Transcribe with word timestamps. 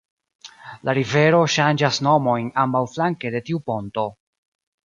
La 0.87 0.95
rivero 0.97 1.41
ŝanĝas 1.57 2.01
nomojn 2.09 2.49
ambaŭflanke 2.65 3.33
de 3.37 3.47
tiu 3.51 3.63
ponto. 3.69 4.11